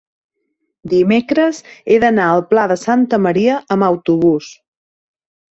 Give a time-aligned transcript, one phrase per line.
[0.93, 1.59] dimecres
[1.95, 4.53] he d'anar al Pla de Santa Maria amb autobús.